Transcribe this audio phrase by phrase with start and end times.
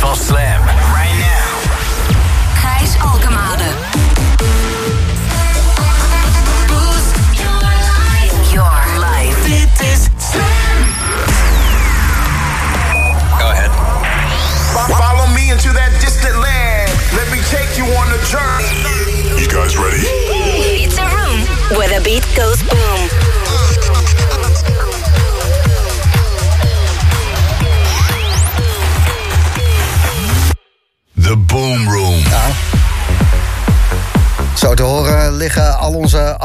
[0.00, 0.67] van Slam.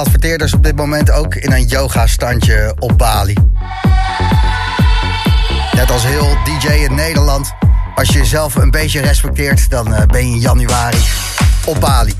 [0.04, 3.38] Adverteerders op dit moment ook in een yoga-standje op Bali.
[5.72, 7.54] Net als heel DJ in Nederland.
[7.96, 10.98] Als je jezelf een beetje respecteert, dan eh, ben je in januari
[11.66, 12.14] op Bali.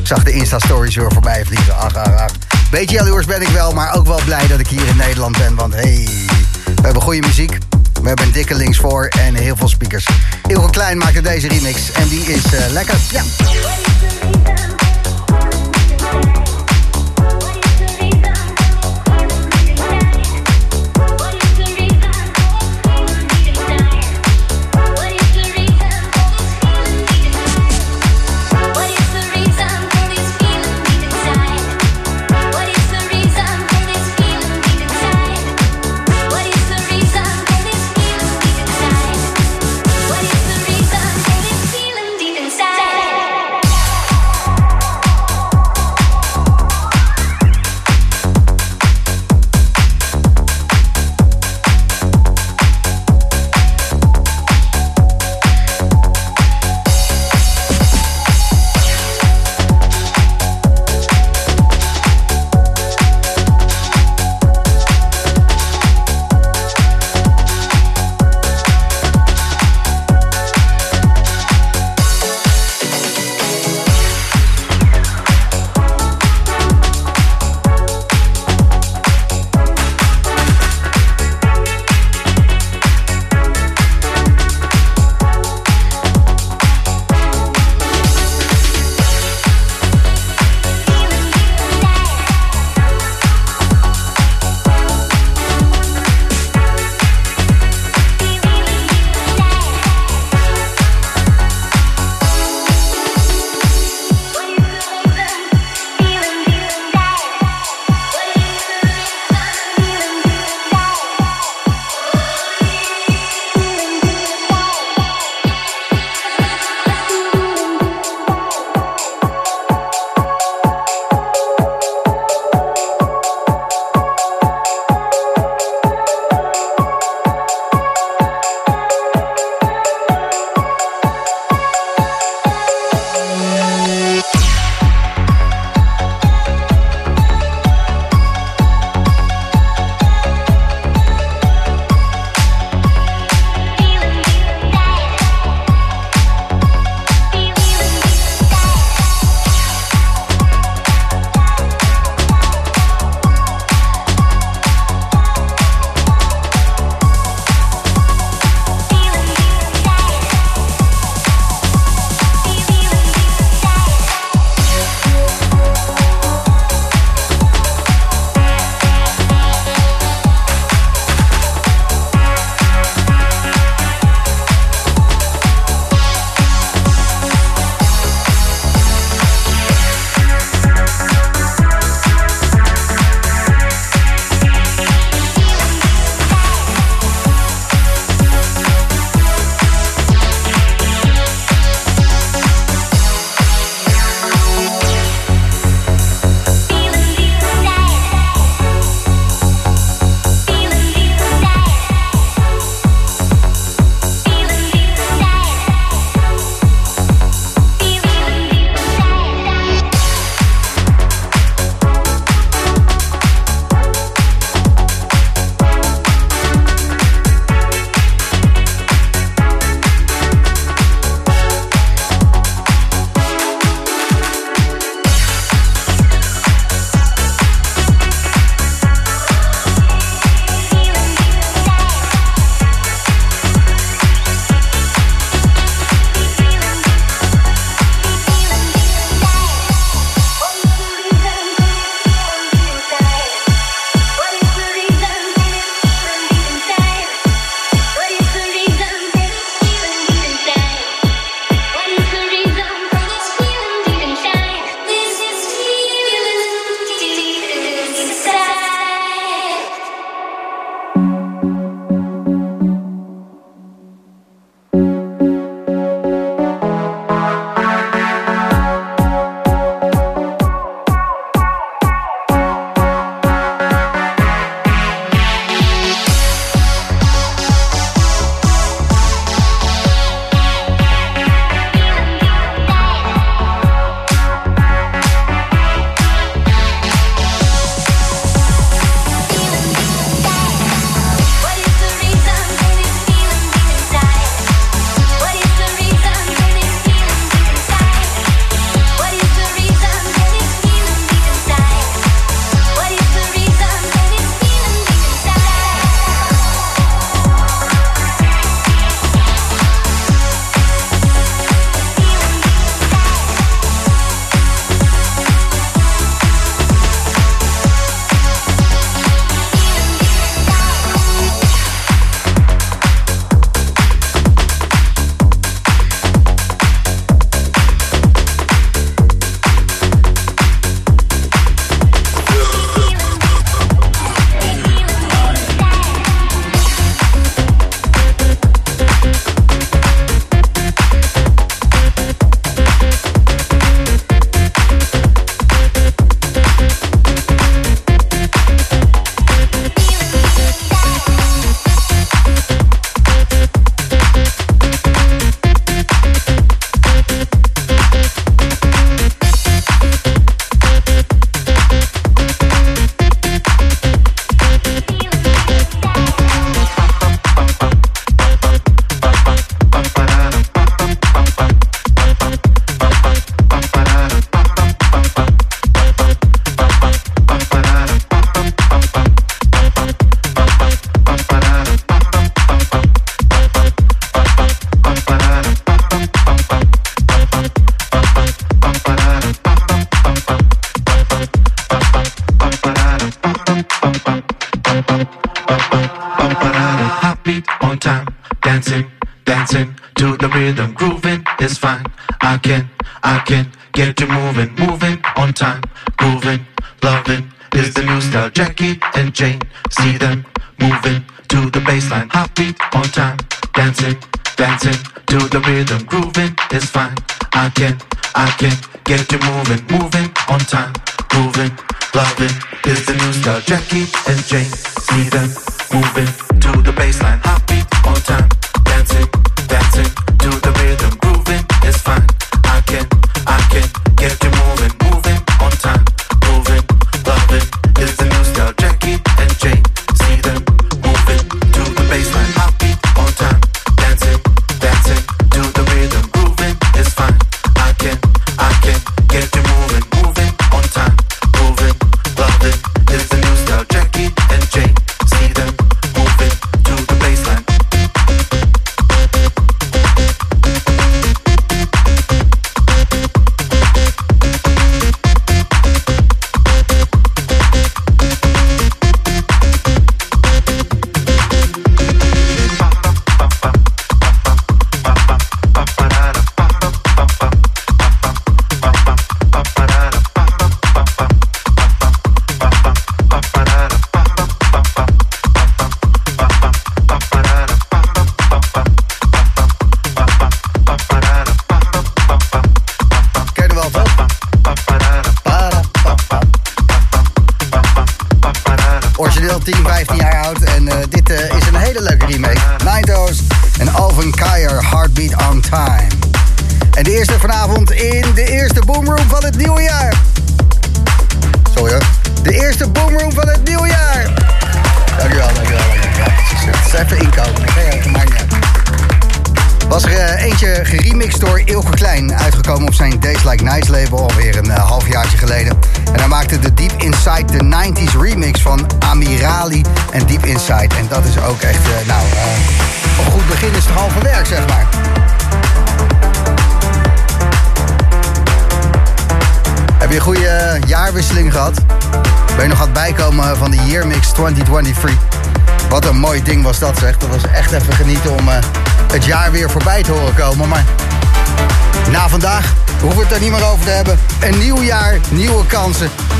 [0.00, 1.76] Ik zag de Insta-stories weer voorbij vliegen.
[1.76, 2.32] Ach, ach, ach.
[2.70, 5.54] Beetje jaloers ben ik wel, maar ook wel blij dat ik hier in Nederland ben.
[5.54, 6.08] Want hey,
[6.64, 7.58] we hebben goede muziek.
[8.02, 10.06] We hebben een dikke links voor en heel veel speakers.
[10.46, 12.96] Ilko Klein maakte deze remix en die is eh, lekker.
[13.10, 13.22] Ja.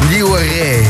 [0.08, 0.82] Nieuwe Ree.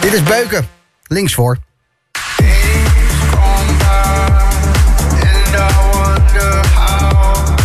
[0.00, 0.68] Dit is Beuken,
[1.06, 1.56] links voor.
[2.36, 2.52] Days
[3.30, 3.84] gone by,
[5.20, 7.55] and I wonder how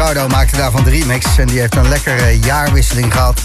[0.00, 3.40] Rizardo maakte daarvan de remix en die heeft een lekkere jaarwisseling gehad.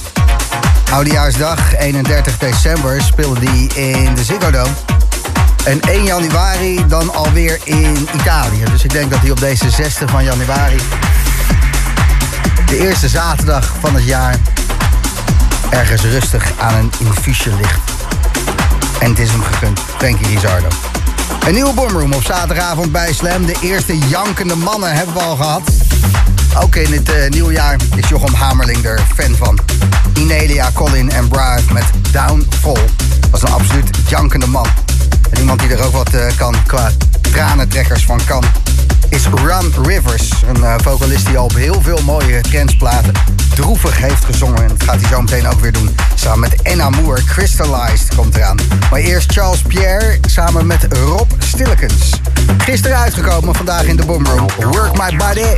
[0.91, 4.69] Oudejaarsdag, 31 december, speelde die in de Ziggo Dome.
[5.63, 8.63] En 1 januari dan alweer in Italië.
[8.71, 10.77] Dus ik denk dat hij op deze 6 van januari,
[12.65, 14.35] de eerste zaterdag van het jaar,
[15.69, 17.79] ergens rustig aan een infusie ligt.
[18.99, 20.67] En het is hem gegund, Frankie Rizardo.
[21.47, 23.45] Een nieuwe Boomroom op zaterdagavond bij Slam.
[23.45, 25.61] De eerste jankende mannen hebben we al gehad.
[26.61, 29.59] Ook in het eh, nieuwe jaar is Jochem Hamerling er fan van.
[30.13, 32.89] Inelia, Colin en Brian met Downfall.
[33.31, 34.67] Was een absoluut jankende man.
[35.29, 36.91] En iemand die er ook wat eh, kan qua
[37.21, 38.43] tranentrekkers van kan...
[39.09, 40.31] is Run Rivers.
[40.47, 43.11] Een eh, vocalist die al op heel veel mooie trendsplaten
[43.55, 44.61] droevig heeft gezongen.
[44.61, 45.95] En dat gaat hij zo meteen ook weer doen.
[46.15, 48.57] Samen met Enna Moore, Crystallized komt eraan.
[48.91, 52.19] Maar eerst Charles Pierre samen met Rob Stillekens.
[52.57, 54.47] Gisteren uitgekomen, vandaag in de Boomroom.
[54.59, 55.57] Work My Body.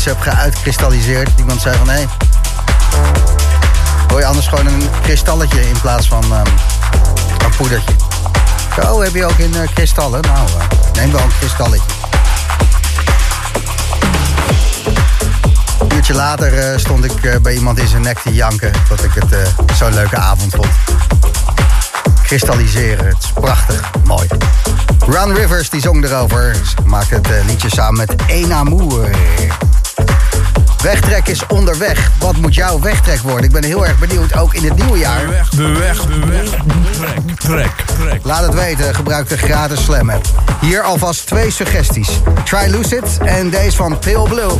[0.00, 2.08] iets heb geuitkristalliseerd, iemand zei van hé, hey,
[4.08, 6.46] wil je anders gewoon een kristalletje in plaats van ehm,
[7.44, 7.94] een poedertje?
[8.82, 10.20] Zo heb je ook in eh, kristallen.
[10.20, 11.86] Nou, eh, neem wel een kristalletje.
[15.78, 18.72] Een uurtje later eh, stond ik bij iemand in zijn nek te janken.
[18.88, 20.68] Dat ik het zo'n leuke avond vond.
[22.22, 24.28] Kristalliseren, het is prachtig, mooi.
[25.06, 26.54] Run Rivers die zong erover.
[26.54, 29.10] Ze maakte het liedje samen met En Amour.
[30.82, 32.10] Wegtrek is onderweg.
[32.18, 33.44] Wat moet jouw wegtrek worden?
[33.44, 35.26] Ik ben heel erg benieuwd, ook in het nieuwe jaar.
[35.26, 35.50] De weg,
[36.06, 36.48] de weg,
[36.92, 38.20] trek, trek, trek.
[38.22, 40.26] Laat het weten, gebruik de gratis Slam app.
[40.60, 42.08] Hier alvast twee suggesties.
[42.44, 44.52] Try Lucid en deze van Pale Blue.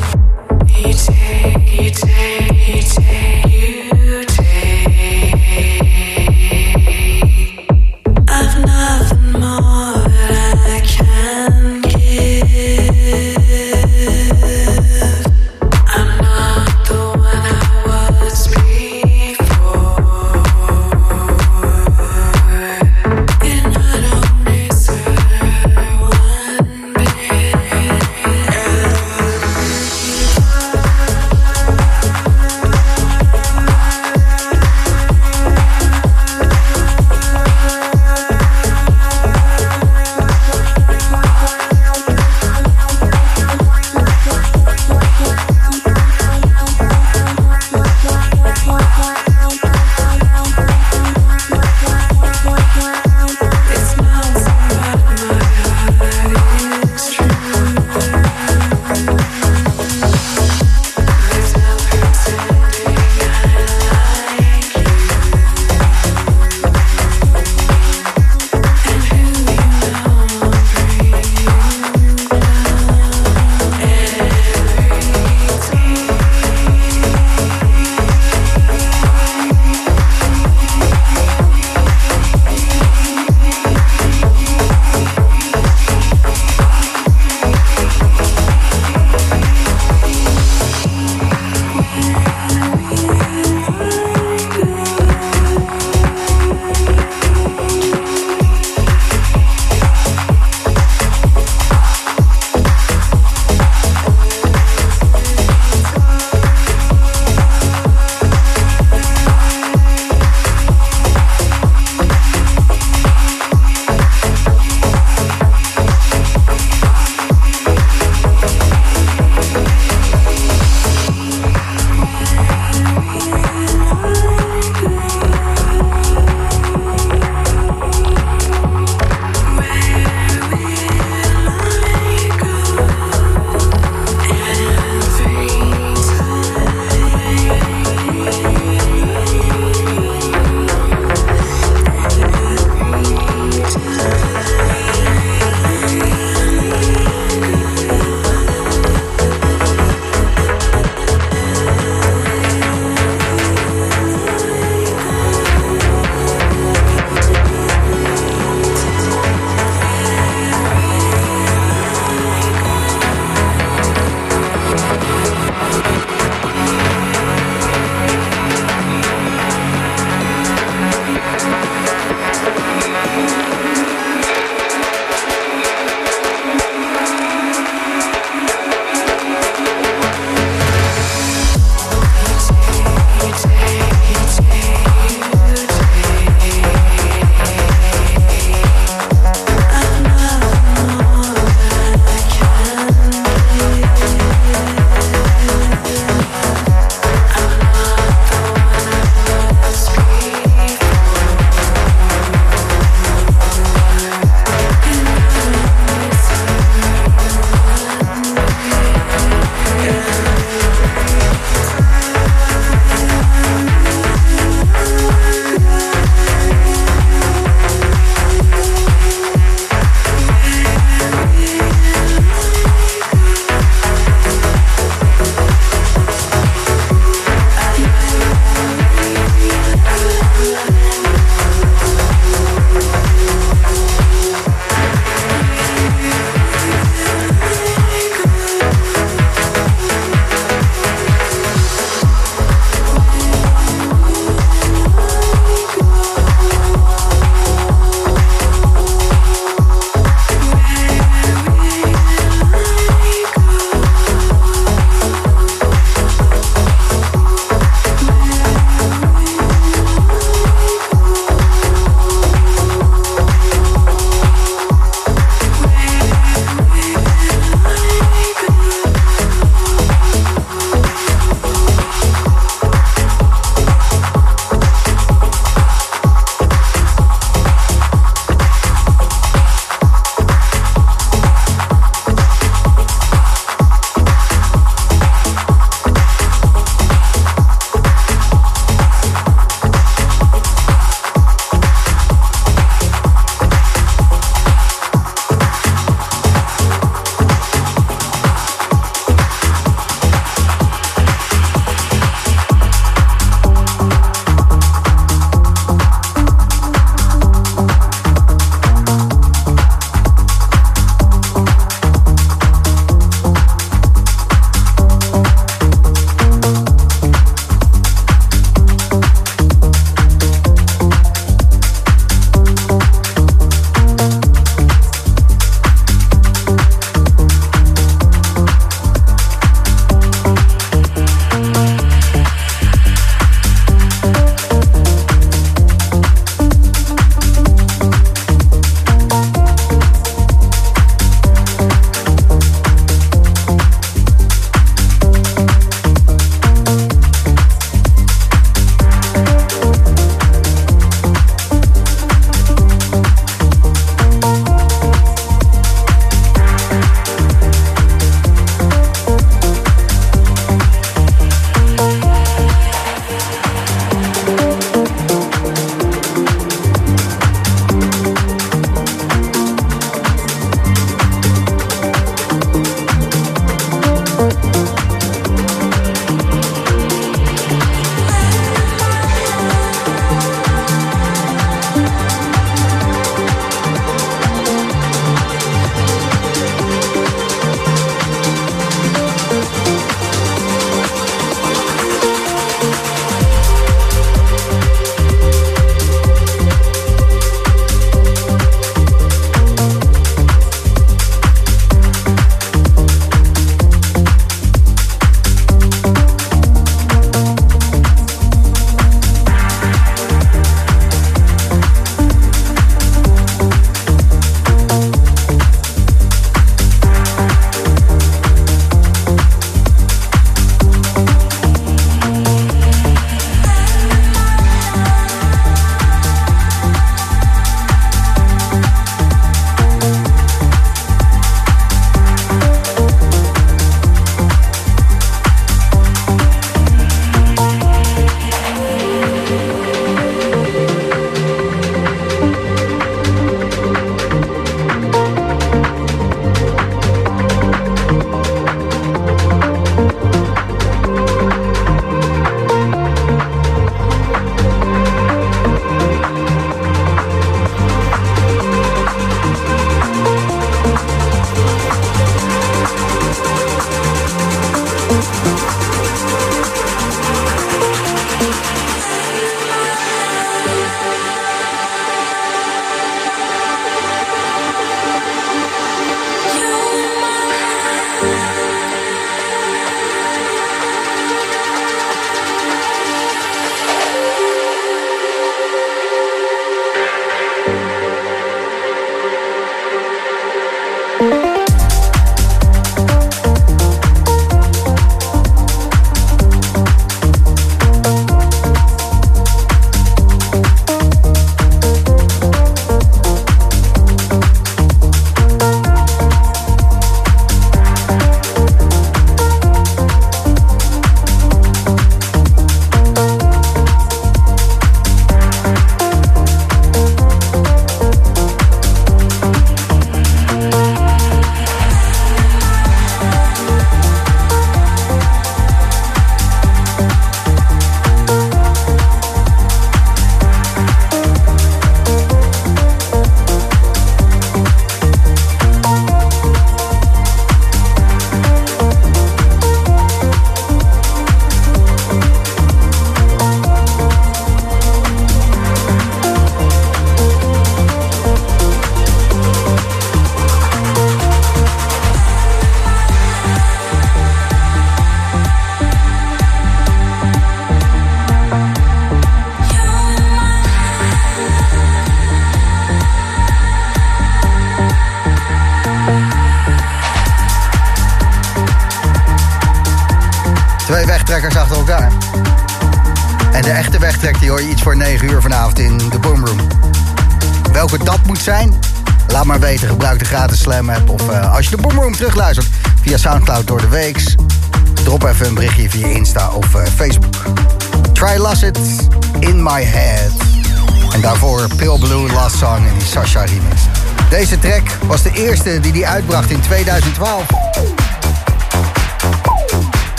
[595.21, 597.27] Eerste die hij uitbracht in 2012.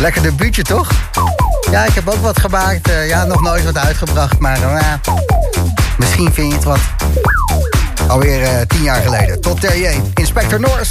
[0.00, 0.90] Lekker debuutje toch?
[1.70, 2.88] Ja, ik heb ook wat gemaakt.
[2.88, 4.94] Eh, ja, nog nooit wat uitgebracht, maar eh,
[5.98, 6.80] misschien vind je het wat.
[8.08, 9.40] Alweer eh, tien jaar geleden.
[9.40, 10.90] Tot TJ, Inspector Norris.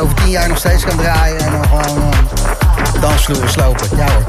[0.00, 3.88] Over tien jaar nog steeds kan draaien en dan gewoon uh, dansvloeren slopen.
[3.96, 4.24] Ja hoor.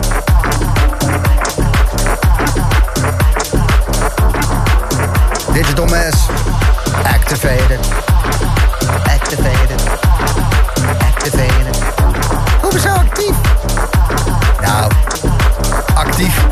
[5.53, 6.27] Digital Mass.
[7.03, 7.79] Activated.
[9.03, 9.81] Activated.
[10.99, 11.77] Activated.
[12.61, 13.35] Hoe ben zo actief?
[14.61, 14.91] Nou,
[15.95, 16.45] actief.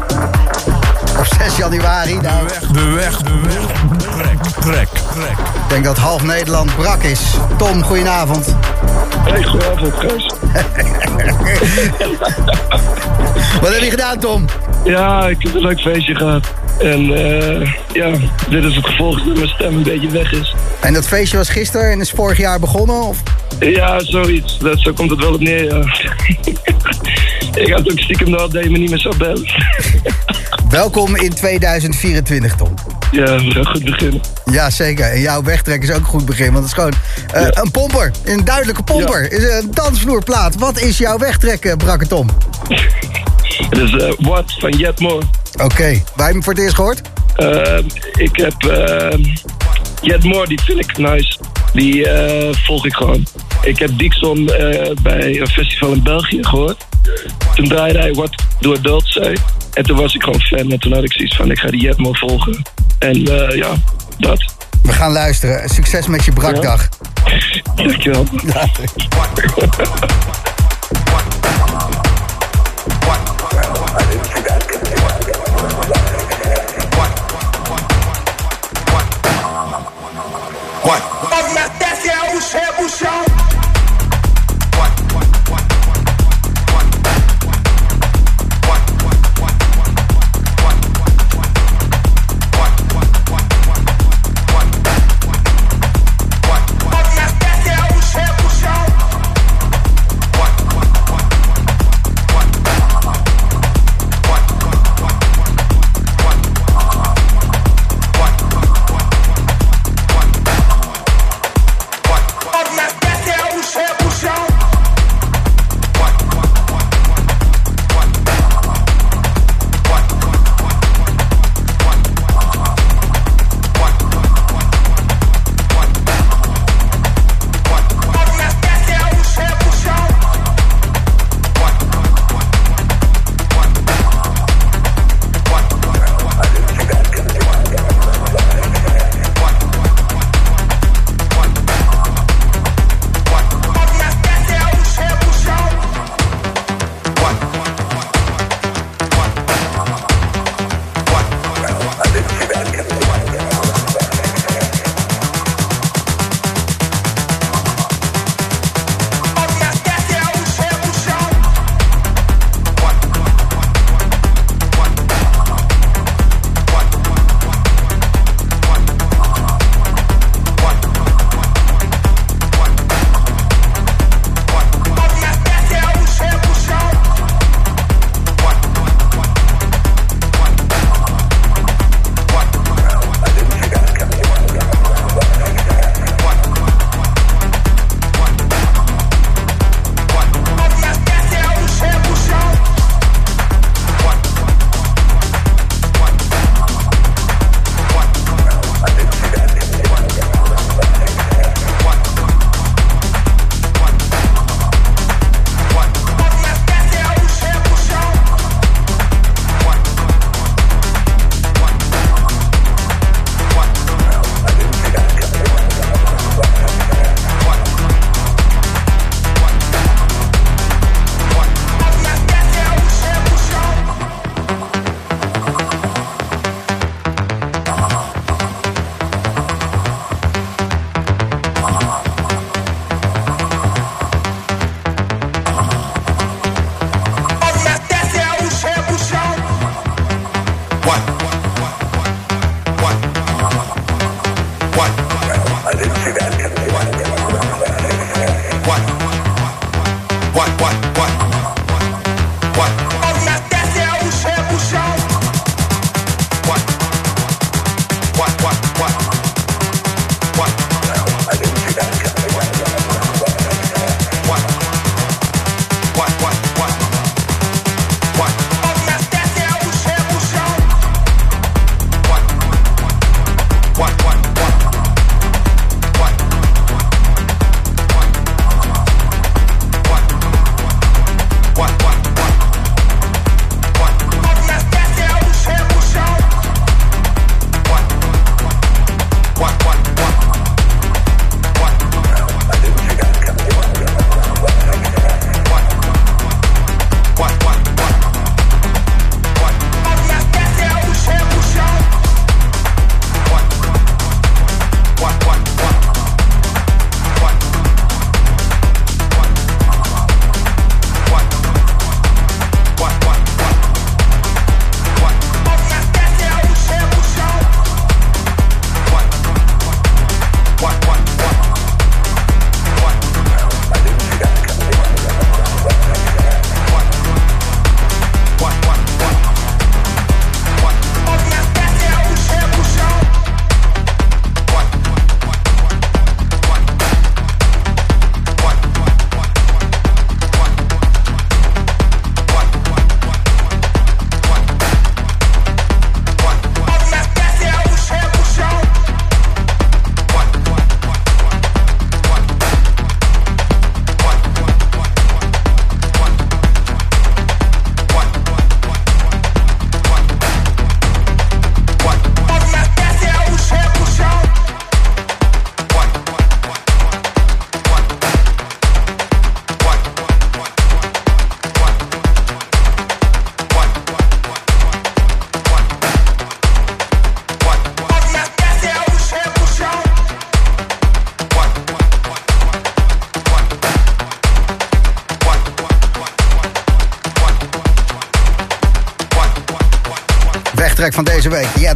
[1.17, 2.17] Op 6 januari.
[2.19, 3.30] Nou, De weg, de weg.
[4.61, 4.87] Trek.
[4.87, 7.21] ik denk dat half Nederland brak is.
[7.57, 8.55] Tom, goedenavond.
[9.29, 10.25] Hey, goedenavond, Gijs.
[13.61, 14.45] Wat heb je gedaan, Tom?
[14.83, 16.53] Ja, ik heb een leuk feestje gehad.
[16.79, 18.11] En eh, ja,
[18.49, 20.55] dit is het gevolg dat mijn stem een beetje weg is.
[20.79, 23.01] En dat feestje was gisteren en is vorig jaar begonnen?
[23.01, 23.23] Of?
[23.59, 24.57] Ja, zoiets.
[24.57, 25.83] Dat, zo komt het wel op neer, ja.
[27.63, 29.45] ik had ook stiekem dat je me niet meer zou bellen.
[30.69, 32.73] Welkom in 2024, Tom.
[33.11, 34.21] Ja, we gaan goed beginnen.
[34.51, 35.05] Ja, zeker.
[35.05, 36.93] En jouw wegtrek is ook een goed begin, want het is gewoon
[37.33, 37.61] eh, Ja.
[37.61, 38.11] een pomper.
[38.23, 39.31] Een duidelijke pomper.
[39.31, 40.55] Is een dansvloerplaat.
[40.55, 42.29] Wat is jouw wegtrek, eh, Brakke Tom?
[43.69, 45.25] Het is eh What van Jet Moore.
[45.63, 47.01] Oké, waar heb je hem voor het eerst gehoord?
[47.35, 47.77] Eh,
[48.13, 49.19] ik heb eh
[50.01, 51.37] Jet Moore, die vind ik nice.
[51.73, 53.25] Die eh, volg ik gewoon.
[53.61, 56.85] Ik heb Dixon eh, bij een festival in België gehoord.
[57.55, 59.37] Toen draaide hij What Do Adults Say.
[59.73, 60.71] En toen was ik gewoon fan.
[60.71, 62.61] En toen had ik zoiets van, ik ga die Jet Moore volgen.
[63.01, 63.73] En eh, ja,
[64.17, 64.43] dat.
[64.83, 65.69] We gaan luisteren.
[65.69, 66.89] Succes met je brakdag.
[67.75, 68.25] Dankjewel.
[68.31, 68.85] Later.
[80.83, 81.11] What?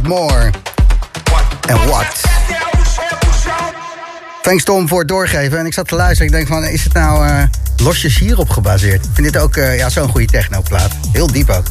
[0.06, 0.50] More.
[1.68, 2.20] En What.
[4.42, 5.58] Thanks Tom voor het doorgeven.
[5.58, 6.26] En ik zat te luisteren.
[6.26, 7.42] Ik denk van, is het nou eh,
[7.76, 9.04] losjes hierop gebaseerd?
[9.04, 10.92] Ik vind dit ook eh, ja, zo'n goede technoplaat.
[11.12, 11.66] Heel diep ook.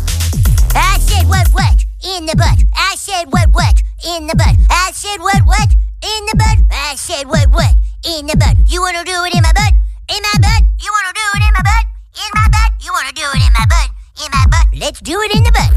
[0.76, 2.60] I said what what in the butt.
[2.92, 4.56] I said what what in the butt.
[4.70, 5.70] I said what what
[6.00, 6.60] in the butt.
[6.92, 8.56] I said what what in the butt.
[8.66, 9.74] You wanna do it in my butt?
[10.16, 10.64] In my butt.
[10.84, 11.86] You wanna do it in my butt?
[12.24, 12.72] In my butt.
[12.84, 13.95] You wanna do it in my butt?
[14.18, 14.80] In my butt.
[14.80, 15.72] Let's do it in the butt.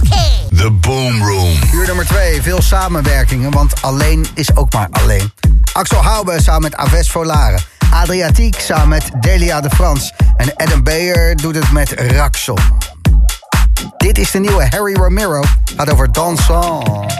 [0.00, 0.56] Okay.
[0.56, 1.58] The Boom Room.
[1.72, 5.32] Uur nummer 2, veel samenwerkingen, want alleen is ook maar alleen.
[5.72, 7.58] Axel Haube samen met Aves Volare.
[7.90, 10.12] Adriatiek samen met Delia de Frans.
[10.36, 12.58] En Adam Beyer doet het met Raxon.
[13.96, 15.42] Dit is de nieuwe Harry Romero.
[15.76, 17.12] Gaat over dansant.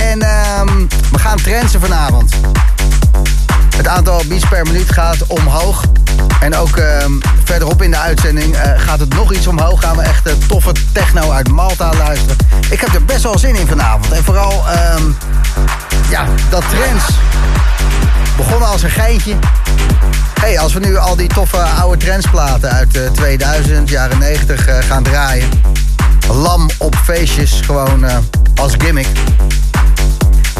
[0.00, 2.32] En ehm, we gaan trensen vanavond.
[3.76, 5.84] Het aantal beats per minuut gaat omhoog.
[6.40, 9.80] En ook um, verderop in de uitzending eh, gaat het nog iets omhoog.
[9.80, 12.36] Gaan we echt de toffe techno uit Malta luisteren.
[12.70, 14.12] Ik heb er best wel zin in vanavond.
[14.12, 15.02] En vooral ehm,
[16.10, 17.04] ja, dat trends.
[18.36, 19.34] Begonnen als een geintje.
[20.40, 24.66] hey, als we nu al die toffe oude trendsplaten uit eh, uh, 2000, jaren 90
[24.66, 25.48] eh, gaan draaien.
[26.28, 28.04] Lam op feestjes, gewoon
[28.54, 29.08] als gimmick.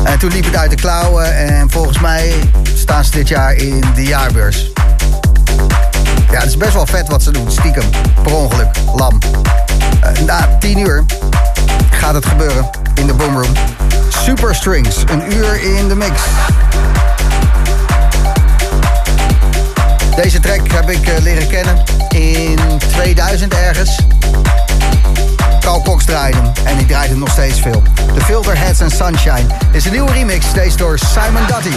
[0.05, 2.33] En toen liep het uit de klauwen en volgens mij
[2.75, 4.71] staan ze dit jaar in de jaarbeurs.
[6.31, 7.51] Ja, het is best wel vet wat ze doen.
[7.51, 7.91] Stiekem,
[8.23, 9.19] per ongeluk, lam.
[10.01, 11.05] Eh, na 10 uur
[11.91, 13.53] gaat het gebeuren in de Boomroom.
[14.09, 16.23] Super Strings, een uur in de mix.
[20.17, 22.59] Deze track heb ik eh, leren kennen in
[22.93, 23.99] 2000 ergens.
[25.61, 26.05] Carl Cox
[26.65, 27.83] en die draait hem nog steeds veel.
[28.15, 31.77] The Filterheads and Sunshine is een nieuwe remix, deze door Simon Dutty.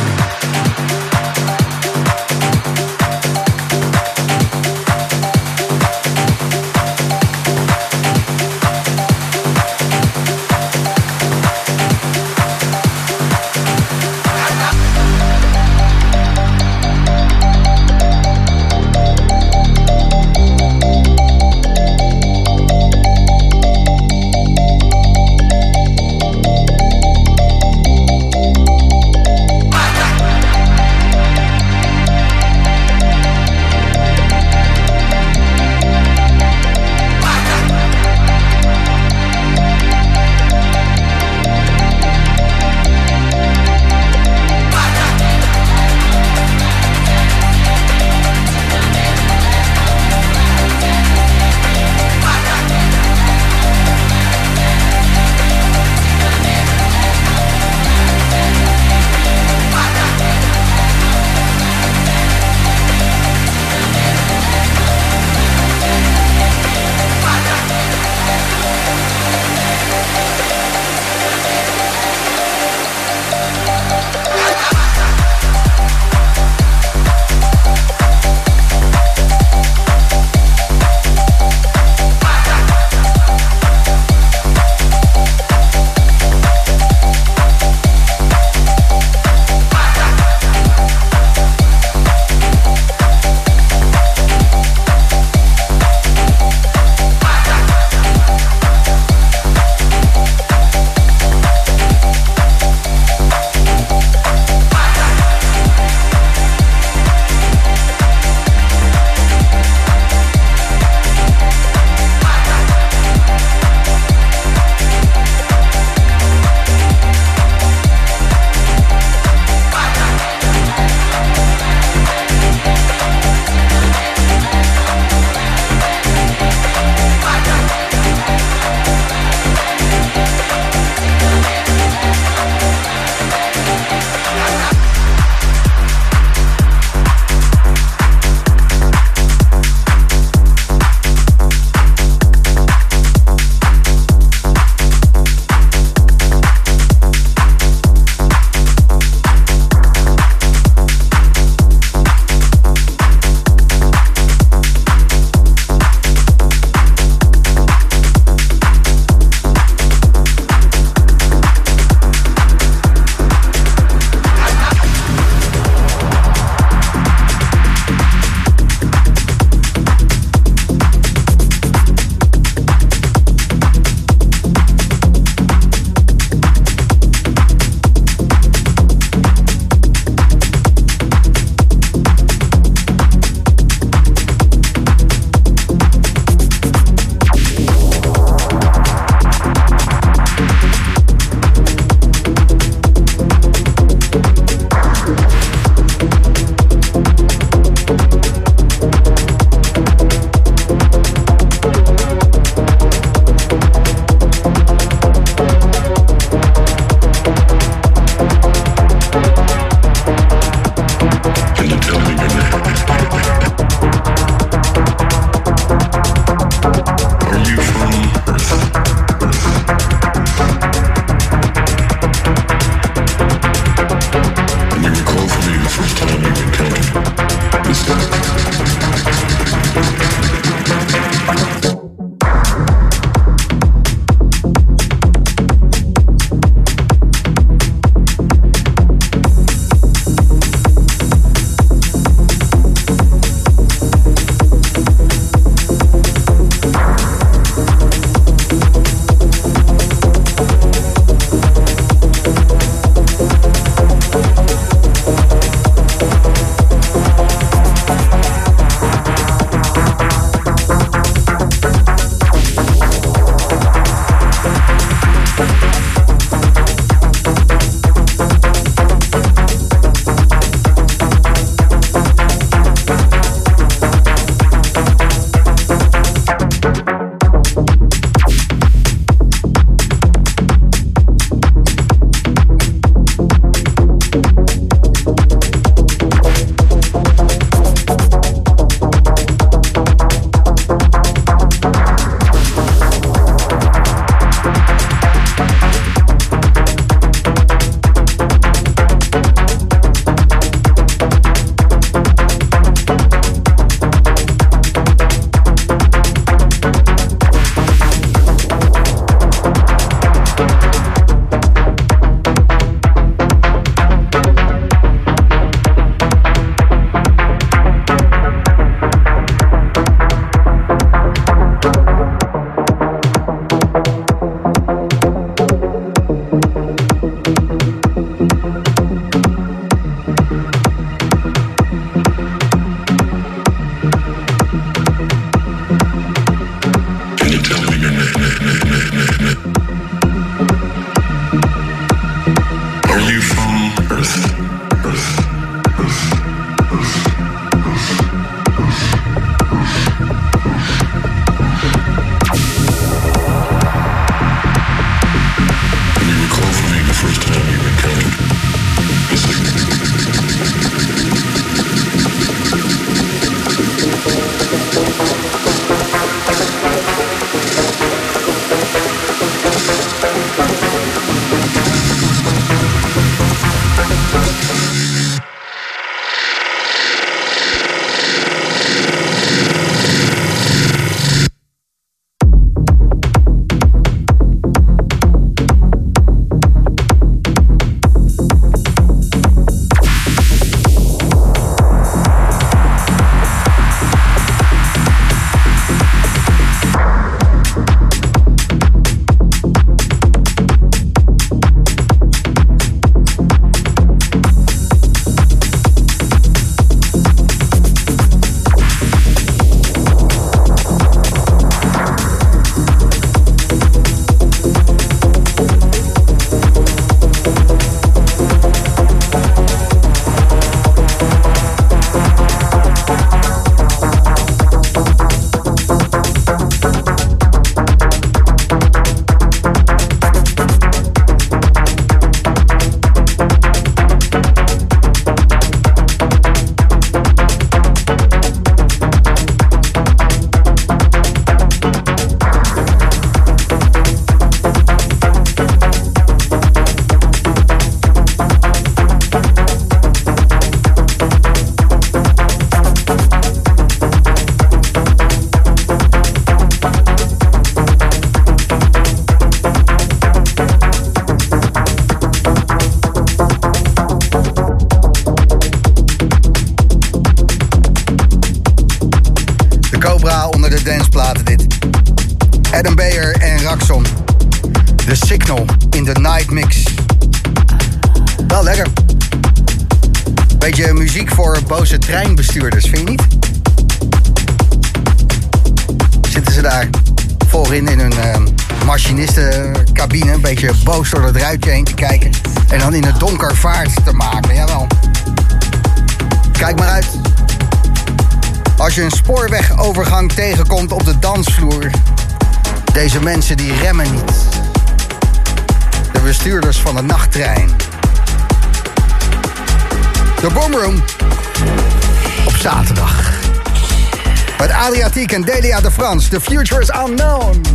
[515.04, 516.10] Adriatiek en Delia de Frans.
[516.10, 517.53] The future is unknown.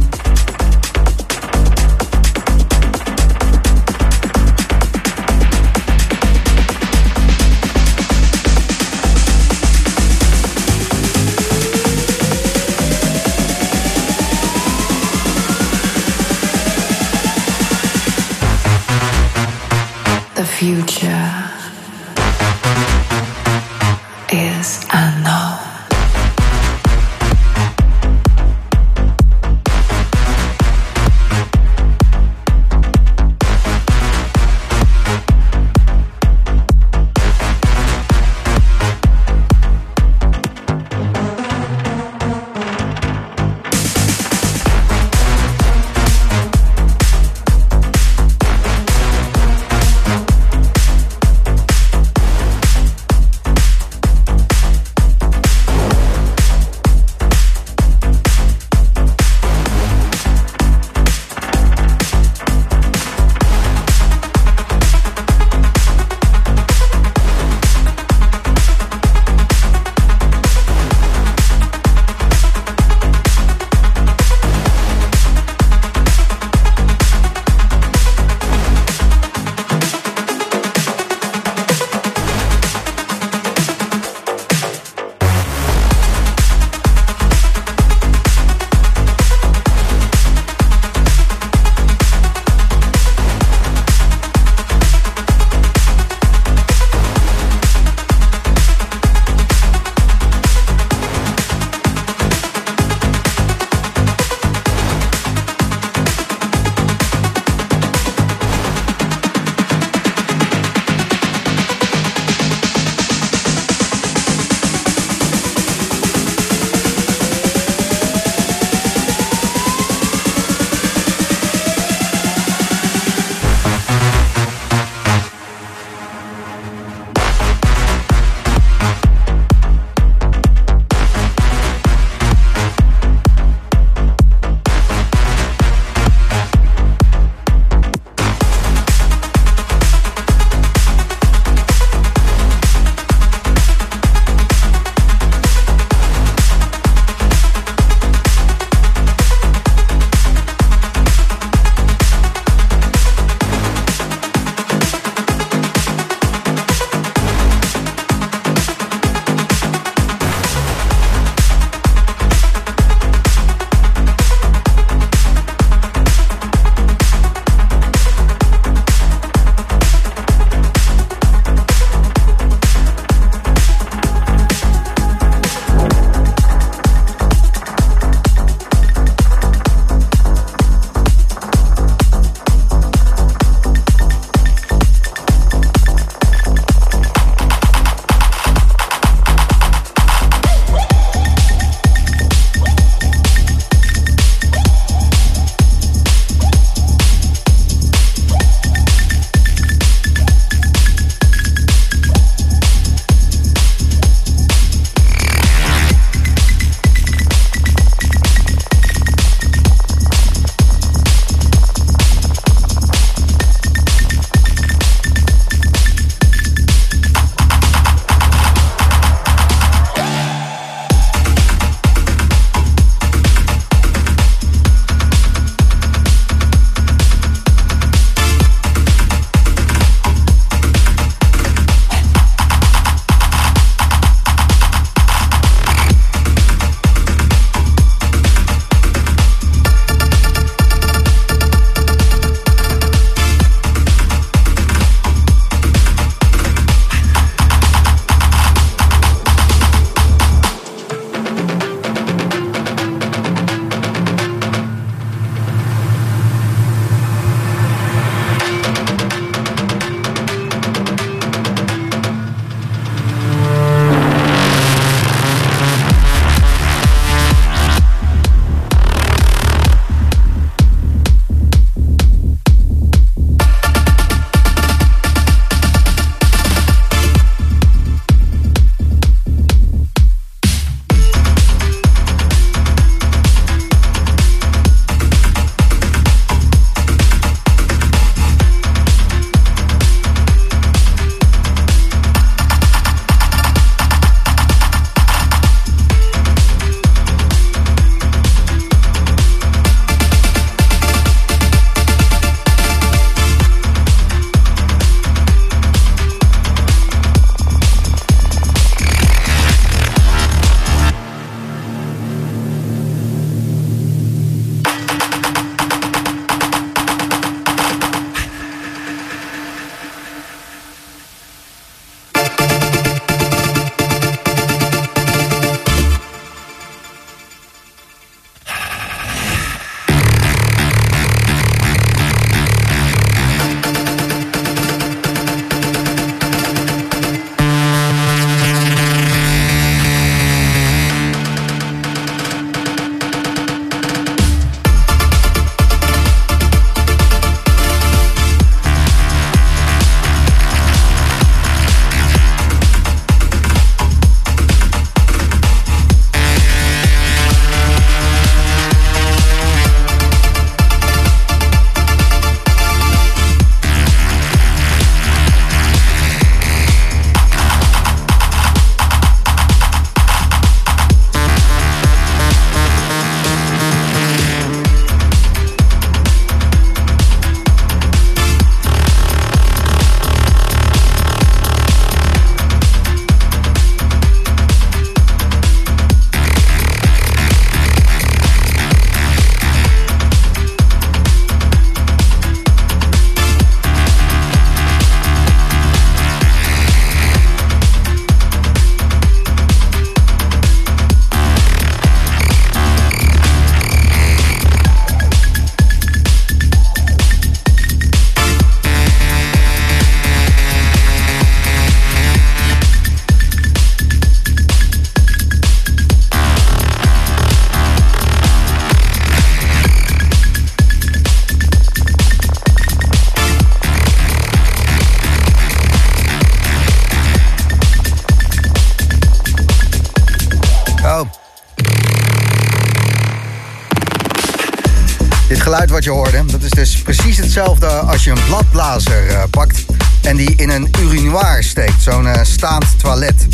[435.36, 439.64] Geluid wat je hoorde, dat is dus precies hetzelfde als je een bladblazer eh, pakt
[440.02, 443.26] en die in een urinoir steekt, zo'n eh, staand toilet.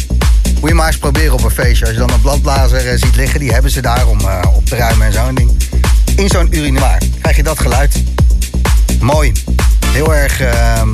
[0.60, 1.84] Moet je maar eens proberen op een feestje.
[1.84, 4.18] Als je dan een bladblazer eh, ziet liggen, die hebben ze daar om
[4.54, 5.50] op te ruimen en zo'n ding.
[6.16, 8.02] In zo'n urinoir krijg je dat geluid.
[9.00, 9.32] Mooi.
[9.86, 10.88] Heel erg ehm,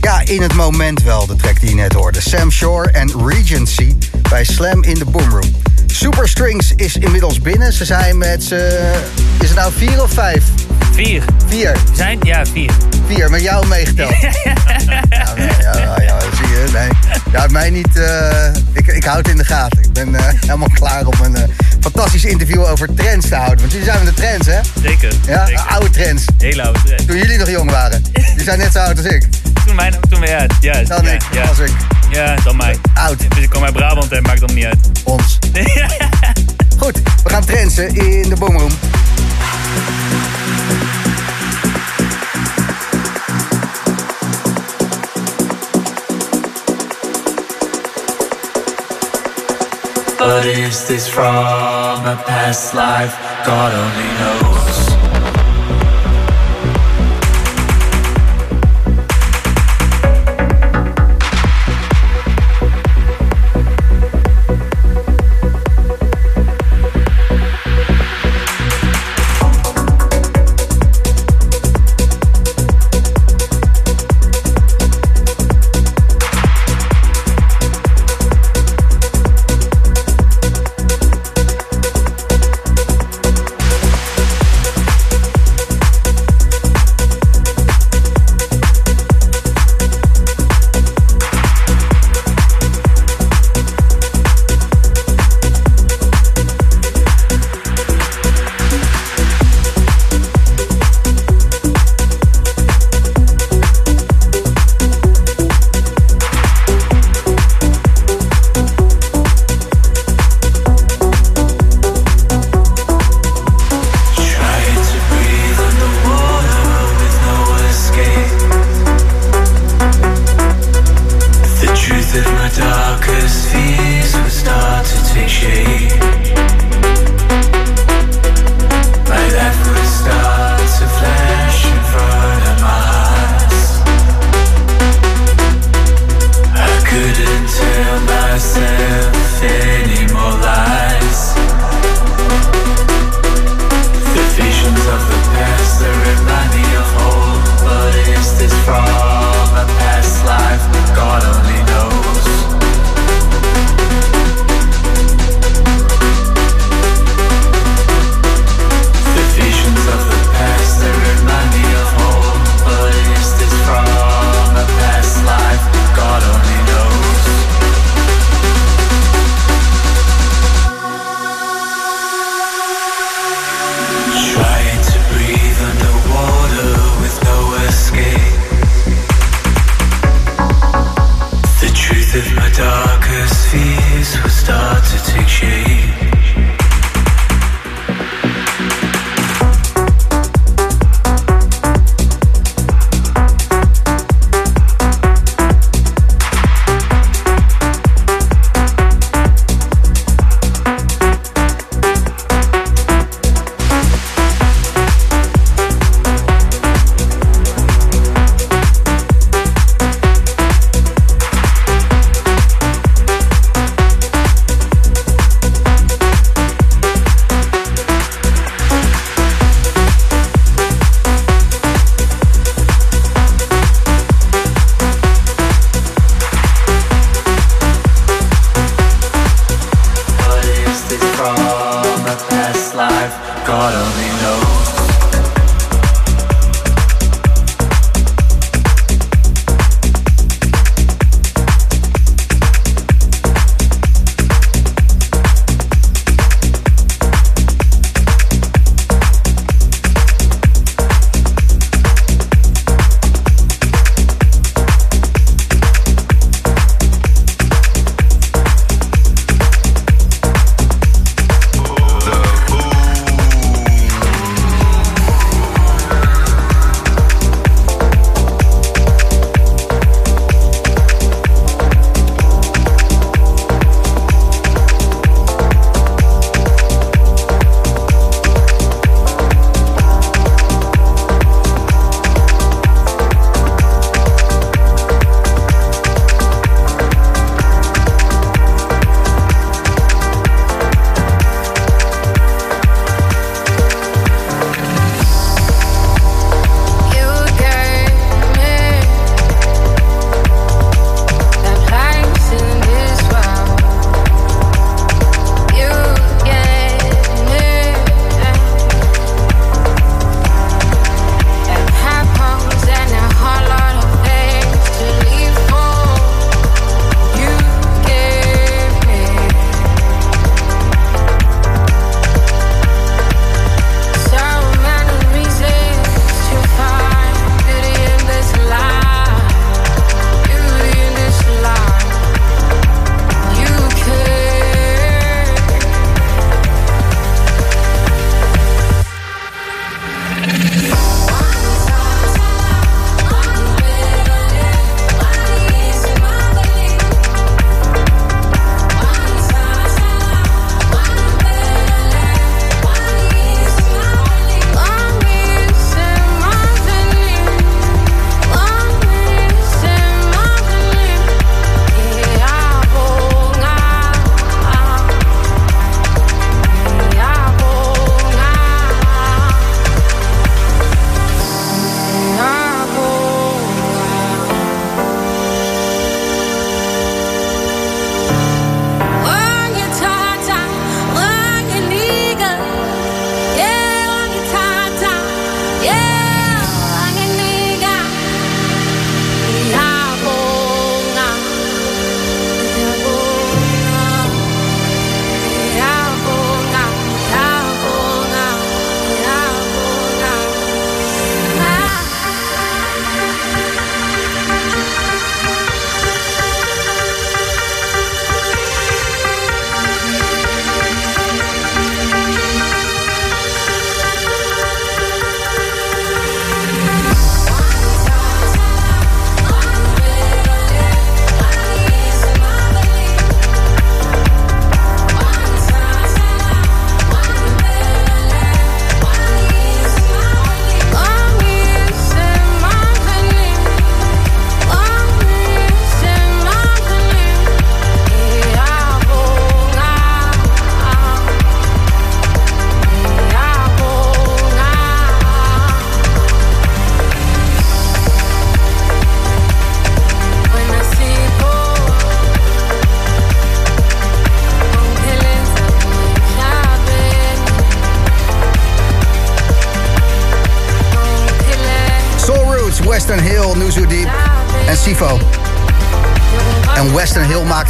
[0.00, 2.20] ja, in het moment wel, de track die je net hoorde.
[2.20, 3.94] Sam Shore en Regency
[4.28, 5.54] bij Slam in the Boomroom.
[5.94, 7.72] Super Strings is inmiddels binnen.
[7.72, 8.54] Ze zijn met z'n...
[9.40, 10.44] Is het nou vier of vijf?
[10.92, 11.22] Vier.
[11.46, 11.76] Vier.
[11.92, 12.18] Zijn?
[12.22, 12.70] Ja, vier.
[13.06, 14.14] Vier, met jou meegeteld.
[14.20, 16.64] ja, nee, ja, ja, ja, zie je.
[16.72, 16.88] Nee,
[17.32, 17.96] houdt mij niet...
[17.96, 19.82] eh, ik, ik houd het in de gaten.
[19.82, 21.42] Ik ben eh, helemaal klaar om een eh,
[21.80, 23.58] fantastisch interview over trends te houden.
[23.58, 24.60] Want jullie zijn met de trends, hè?
[24.82, 25.12] Zeker.
[25.26, 25.62] Ja, zeker.
[25.62, 26.24] oude trends.
[26.38, 27.06] Hele oude trend.
[27.06, 28.02] Toen jullie nog jong waren.
[28.36, 29.28] Die zijn net zo oud als ik.
[29.66, 31.42] Toen mijn, toen we, ja, ja, Dan ja, ik, ja.
[31.42, 31.72] als ik.
[32.10, 32.76] Ja, dan mij.
[32.94, 33.18] Oud.
[33.34, 34.78] Dus ik kom uit Brabant en maakt dan niet uit.
[35.04, 35.38] Ons.
[36.82, 38.70] Goed, we gaan trendsen in de boomroom.
[50.18, 53.14] But is this from a past life?
[53.44, 54.63] God only knows.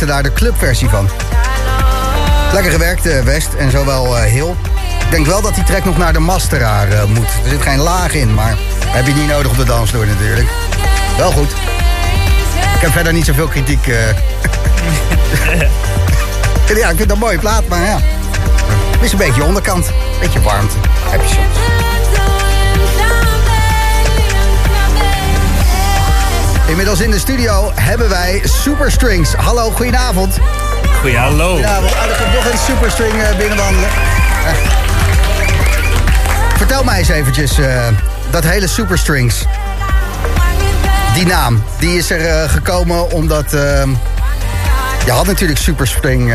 [0.06, 1.08] Maakte daar de clubversie van.
[2.52, 4.54] Lekker gewerkt, eh, West en zowel eh, Hill.
[5.04, 7.28] Ik denk wel dat die track nog naar de masteraar eh, moet.
[7.44, 8.56] Er zit geen laag in, maar
[8.86, 10.48] heb je niet nodig op de dansvloer natuurlijk.
[11.16, 11.50] Wel goed.
[12.74, 13.86] Ik heb verder niet zoveel kritiek.
[16.66, 17.98] ja, ik vind dat een mooie plaat, maar ja.
[18.90, 19.90] Het is een beetje onderkant.
[20.20, 20.76] Beetje warmte.
[21.10, 21.83] Heb je soms.
[26.74, 29.32] Inmiddels in de studio hebben wij Superstrings.
[29.32, 30.38] Hallo, goedenavond.
[31.00, 31.50] Goeie, hallo.
[31.52, 31.90] Goedenavond.
[31.90, 33.88] Er komt nog een Superstring eh, binnenwandelen.
[36.56, 37.86] Vertel mij eens eventjes, eh,
[38.30, 39.44] dat hele Superstrings.
[41.14, 43.52] Die naam, die is er eh, gekomen omdat...
[43.52, 43.82] eh,
[45.04, 46.34] je had natuurlijk Superstring,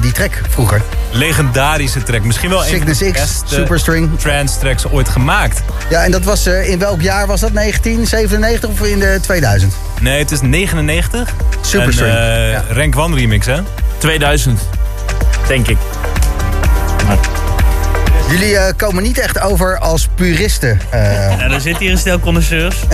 [0.00, 0.82] die track vroeger.
[1.10, 2.22] Legendarische track.
[2.22, 4.18] Misschien wel een van de Cygnus X, beste Superstring.
[4.20, 5.60] trance tracks ooit gemaakt.
[5.90, 7.54] Ja, en dat was eh, in welk jaar was dat?
[7.54, 9.74] 1997 of in de 2000?
[10.00, 11.34] Nee, het is 99.
[11.60, 12.64] Superstring, En, eh, ja.
[12.70, 13.60] Rank One remix, hè?
[13.98, 14.60] 2000,
[15.46, 15.76] denk ik.
[18.30, 20.80] Jullie eh, komen niet echt over als puristen.
[20.90, 21.42] eh.
[21.42, 22.76] En er zit hier een stel connoisseurs.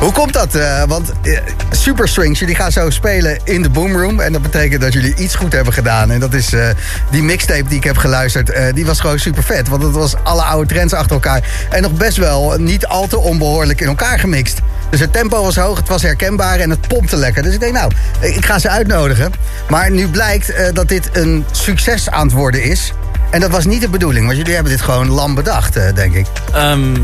[0.00, 0.54] Hoe komt dat?
[0.54, 1.38] eh, want eh,
[1.70, 4.20] Superstrings, jullie gaan zo spelen in de Boomroom.
[4.20, 6.10] En dat betekent dat jullie iets goed hebben gedaan.
[6.10, 6.68] En dat is eh,
[7.10, 8.74] die mixtape die ik heb geluisterd.
[8.74, 9.68] die was gewoon super vet.
[9.68, 11.66] Want het was alle oude trends achter elkaar.
[11.70, 14.58] En nog best wel niet al te onbehoorlijk in elkaar gemixt.
[14.90, 17.42] Dus het tempo was hoog, het was herkenbaar en het pompte lekker.
[17.42, 19.32] Dus ik denk, nou, ik ga ze uitnodigen.
[19.68, 22.92] Maar nu blijkt dat dit een succes aan het worden is.
[23.30, 26.26] En dat was niet de bedoeling, want jullie hebben dit gewoon lam bedacht, denk ik.
[26.52, 26.94] Ehm,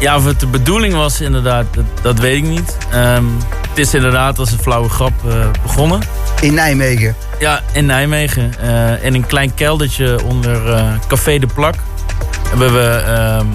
[0.00, 2.76] ja, of het de bedoeling was inderdaad, dat, dat weet ik niet.
[2.90, 3.24] Ehm,
[3.68, 6.00] het is inderdaad als een flauwe grap eh, begonnen.
[6.40, 7.16] In Nijmegen?
[7.38, 8.54] Ja, in Nijmegen.
[8.60, 11.74] Eh, in een klein keldertje onder eh, Café de Plak.
[12.48, 13.46] Hebben we ehm,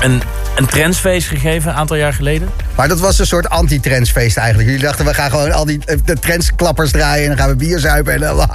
[0.00, 0.22] een,
[0.58, 2.48] een trendsfeest gegeven, een aantal jaar geleden.
[2.74, 4.68] Maar dat was een soort anti-trendsfeest eigenlijk.
[4.68, 7.22] Jullie dachten, we gaan gewoon al die eh, de trendsklappers draaien...
[7.22, 8.36] en dan gaan we bier zuipen en dan...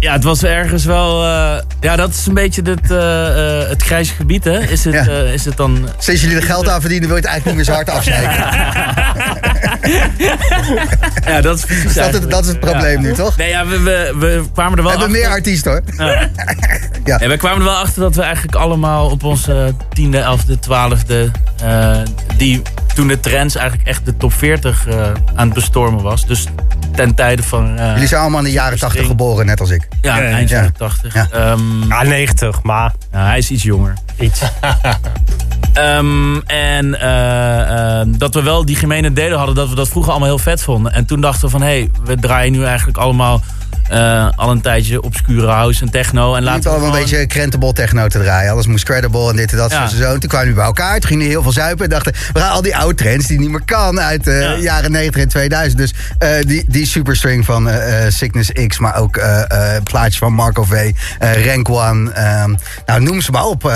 [0.00, 1.24] Ja, het was ergens wel...
[1.24, 4.58] eh, ja, dat is een beetje het, eh, het grijze gebied, hè?
[4.60, 5.88] Is het, is het dan...
[5.98, 8.44] Sinds jullie er geld aan verdienen, wil je het eigenlijk niet meer zo hard afzeiken.
[11.26, 13.08] Ja, dat is precies dat, dat is het probleem Ja.
[13.08, 13.36] nu, toch?
[13.36, 16.06] Nee, ja, we, we, we kwamen er wel We hebben meer artiesten, hoor.
[16.06, 16.28] Ja.
[17.04, 21.13] Ja, we kwamen er wel achter dat we eigenlijk allemaal op onze tiende, elfde, twaalfde...
[21.62, 21.98] eh
[22.36, 22.62] die
[22.94, 24.96] toen de trends eigenlijk echt de top 40 eh,
[25.34, 26.26] aan het bestormen was.
[26.26, 26.46] Dus
[26.94, 27.78] ten tijde van...
[27.78, 29.88] eh, Jullie zijn allemaal in de jaren 80 geboren, net als ik.
[30.00, 30.56] Ja, eind ja.
[30.56, 31.14] jaren 80.
[31.14, 31.28] Ja.
[31.88, 32.92] ja, 90, maar...
[33.10, 33.94] hij is iets jonger.
[34.18, 34.40] Iets.
[35.74, 36.90] Ehm, en
[38.18, 40.92] dat we wel die gemene delen hadden, dat we dat vroeger allemaal heel vet vonden.
[40.92, 43.40] En toen dachten we van, hé, hey, we draaien nu eigenlijk allemaal
[43.88, 46.34] eh, al een tijdje obscure house en techno.
[46.34, 48.50] En we we wel een beetje credible techno te draaien.
[48.52, 49.70] Alles moest credible en dit en dat.
[49.70, 49.82] Ja.
[49.82, 50.12] en zo.
[50.12, 50.92] En toen kwamen we bij elkaar.
[51.00, 51.84] Toen gingen we heel veel zuipen.
[51.84, 54.90] En dachten, we gaan al die oude trends die niet meer kan uit de jaren
[54.90, 55.78] 90 en 2000.
[55.78, 58.78] Dus eh, die, die superstring van eh, eh, Cygnus X.
[58.78, 60.92] Maar ook eh, eh, plaatjes van Marco V.
[61.18, 62.10] eh, Rank One.
[62.12, 62.54] ehm,
[62.86, 63.64] nou, noem ze maar op.
[63.64, 63.72] eh,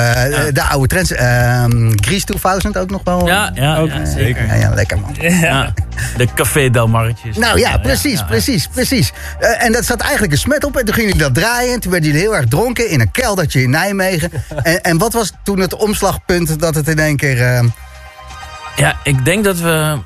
[0.53, 1.13] De oude trends.
[1.13, 3.27] ehm Grease 2000 ook nog wel.
[3.27, 4.47] Ja, ja, Ook, ja, eh, zeker.
[4.47, 5.15] Ja, ja, lekker man.
[5.21, 5.73] Ja,
[6.17, 7.37] de Café Del Marretjes.
[7.37, 8.25] Nou ja, precies, ja.
[8.25, 9.13] precies, precies.
[9.39, 10.77] Eh, en dat zat eigenlijk een smet op.
[10.77, 11.73] En toen gingen jullie dat draaien.
[11.75, 14.31] En toen werden jullie heel erg dronken in een keldertje in Nijmegen.
[14.63, 17.43] en, en wat was toen het omslagpunt dat het in één keer...
[17.43, 17.65] eh,
[18.77, 19.99] Ja, ik denk dat we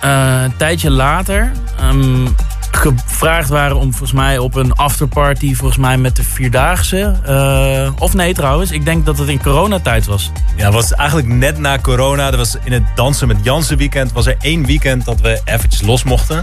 [0.00, 2.26] eh, een tijdje later ehm,
[2.70, 7.16] gevraagd waren om volgens mij op een afterparty, volgens mij met de Vierdaagse.
[7.26, 10.30] eh, of nee trouwens, ik denk dat het in coronatijd was.
[10.56, 12.30] Ja, het was eigenlijk net na corona.
[12.30, 15.82] Er was in het Dansen met Jansen weekend was er één weekend dat we eventjes
[15.82, 16.42] los mochten.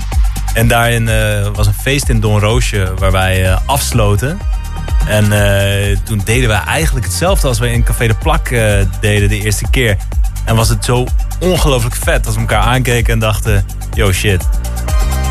[0.53, 4.39] En daarin eh, was een feest in Don Roosje waar wij eh, afsloten.
[5.07, 8.49] En eh, toen deden we eigenlijk hetzelfde als we in Café de Plak
[8.99, 9.97] deden de eerste keer.
[10.45, 11.05] En was het zo
[11.39, 13.65] ongelooflijk vet als we elkaar aankeken en dachten...
[13.93, 14.49] Yo, shit.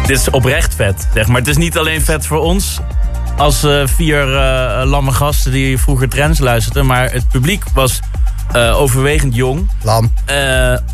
[0.07, 1.39] Dit is oprecht vet, zeg maar.
[1.39, 2.81] Het is niet alleen vet voor ons
[3.37, 4.25] als vier
[4.85, 6.87] lamme gasten die vroeger trends luisterden.
[6.87, 8.01] Maar het publiek was
[8.53, 9.71] eh, overwegend jong.
[9.83, 10.13] Lam.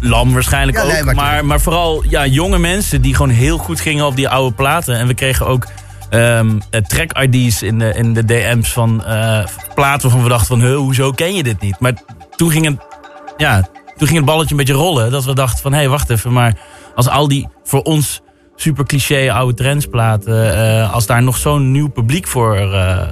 [0.00, 1.04] lam waarschijnlijk Ja, nee, ook.
[1.04, 4.54] maar- Maar, maar, vooral ja, jonge mensen die gewoon heel goed gingen op die oude
[4.54, 4.96] platen.
[4.98, 5.66] En we kregen ook
[6.10, 9.44] ehm, eh, track-ID's in de, in de DM's van eh,
[9.74, 10.60] platen waarvan we dachten van...
[10.60, 11.80] "Huh, hoezo ken je dit niet?
[11.80, 11.92] Maar
[12.36, 12.76] toen ging het,
[13.36, 13.60] ja,
[13.96, 15.10] toen ging het balletje een beetje rollen.
[15.10, 16.32] Dat we dachten van, hé, hey, wacht even.
[16.32, 16.56] Maar
[16.94, 18.20] als al die voor ons
[18.56, 20.56] super cliché oude trendsplaten...
[20.56, 22.56] eh, als daar nog zo'n nieuw publiek voor...
[22.56, 22.62] eh,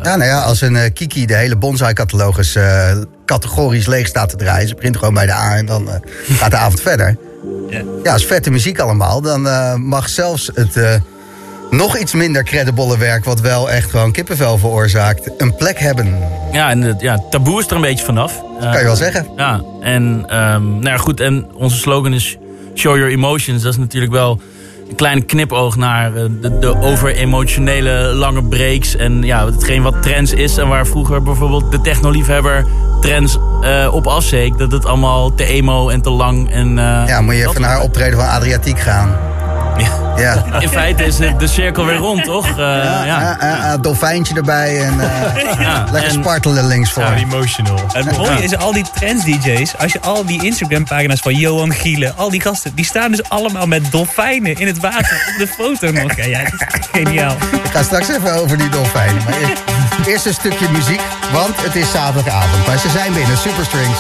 [0.02, 2.59] Ja, nou ja, als een eh, Kiki de hele bonsai-catalogus
[3.27, 4.69] categorisch leeg staat te draaien.
[4.69, 5.89] Ze begint gewoon bij de A en dan
[6.28, 7.16] gaat de avond verder.
[8.02, 9.20] Ja, is vette muziek allemaal.
[9.20, 9.43] Dan
[9.89, 11.01] mag zelfs het
[11.70, 13.24] nog iets minder credible werk...
[13.24, 16.19] wat wel echt gewoon kippenvel veroorzaakt, een plek hebben.
[16.52, 18.40] Ja, en het ja, taboe is er een beetje vanaf.
[18.60, 19.27] Kan je wel zeggen.
[19.36, 21.20] Ja, en ehm, nou ja, goed.
[21.20, 22.36] En onze slogan is
[22.74, 23.62] Show Your Emotions.
[23.62, 24.40] Dat is natuurlijk wel
[24.93, 28.97] een kleine knipoog naar eh, de, de over-emotionele lange breaks.
[28.97, 30.56] En ja, hetgeen wat trends is.
[30.56, 32.64] En waar vroeger bijvoorbeeld de technoliefhebber
[33.01, 34.59] trends eh, op afzeek.
[34.59, 36.51] Dat het allemaal te emo en te lang.
[36.51, 39.16] En, eh, Ja, moet je even naar optreden van Adriatiek gaan.
[40.16, 40.44] Ja.
[40.59, 42.48] In feite is de de cirkel weer rond, toch?
[42.48, 43.05] Eh, ja.
[43.05, 47.05] Ja, ja, ja, dolfijntje erbij en eh, Ja, lekker en- spartelen links voor.
[47.12, 47.78] emotional.
[47.93, 52.30] Het mooie is, al die trends-dj's, als je al die Instagram-pagina's van Johan Gielen, al
[52.30, 56.16] die gasten, die staan dus allemaal met dolfijnen in het water op de foto nog.
[56.16, 57.32] Ja, ja, dat is geniaal.
[57.64, 59.22] Ik ga straks even over die dolfijnen.
[59.24, 59.62] Maar eerst,
[60.06, 61.01] eerst een stukje muziek,
[61.32, 62.66] want het is zaterdagavond.
[62.66, 63.98] Maar ze zijn binnen, Superstrings.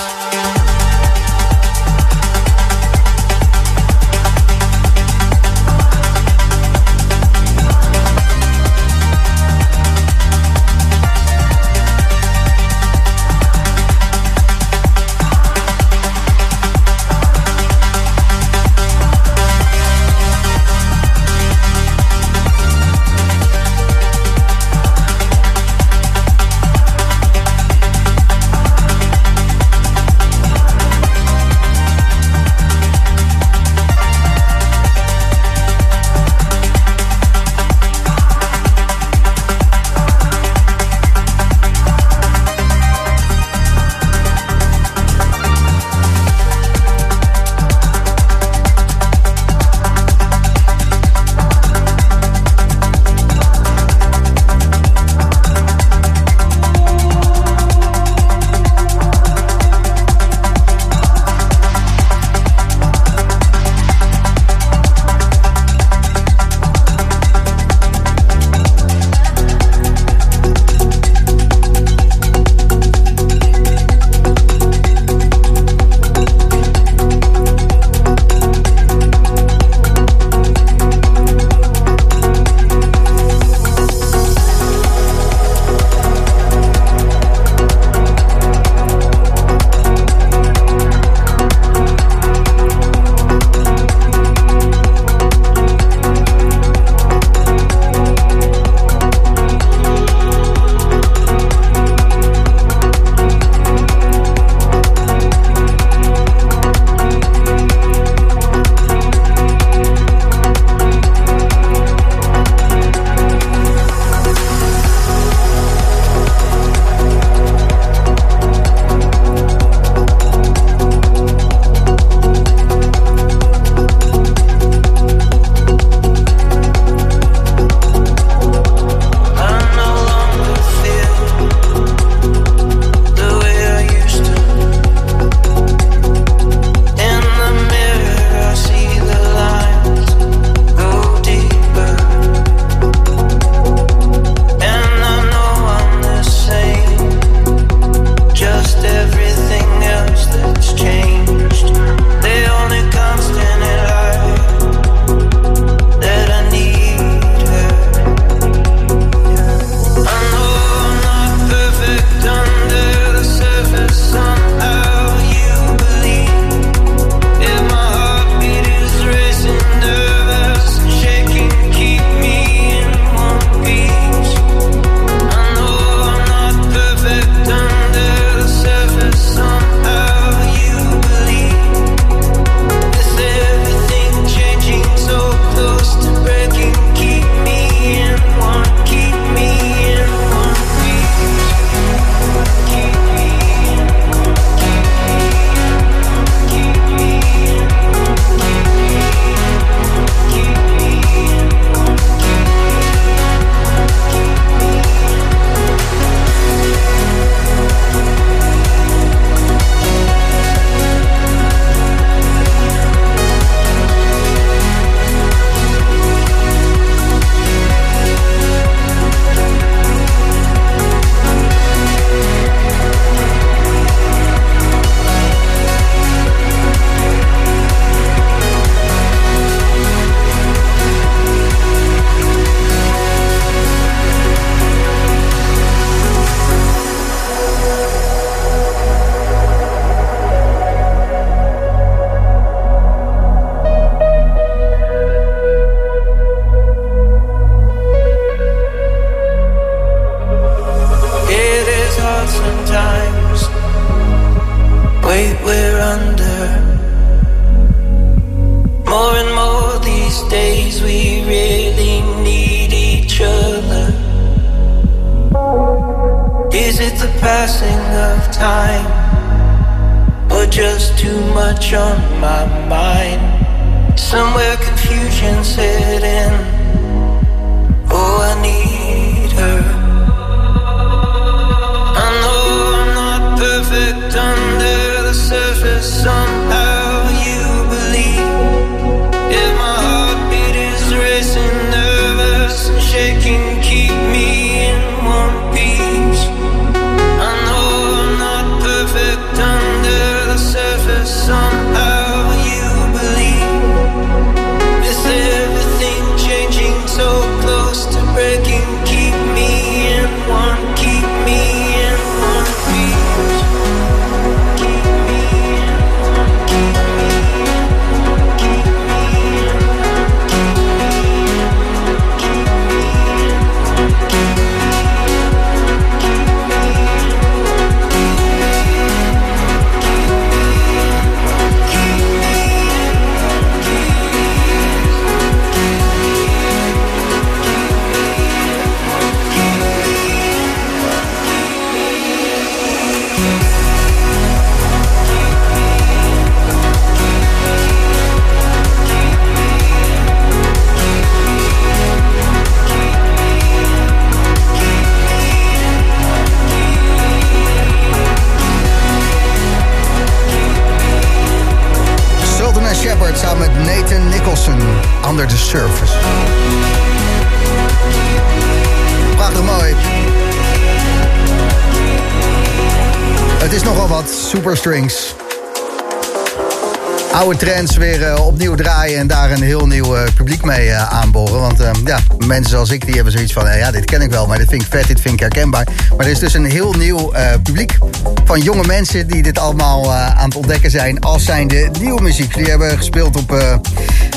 [382.72, 383.46] Ik die hebben zoiets van...
[383.46, 385.66] eh, ja, dit ken ik wel, maar dit vind ik vet, dit vind ik herkenbaar.
[385.96, 387.78] Maar er is dus een heel nieuw eh, publiek
[388.24, 389.06] van jonge mensen...
[389.06, 392.34] die dit allemaal eh, aan het ontdekken zijn als zijnde nieuwe muziek.
[392.34, 393.32] Die hebben gespeeld op...